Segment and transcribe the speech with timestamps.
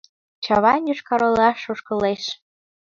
[0.43, 2.23] Чавайн Йошкар-Олаш ошкылеш.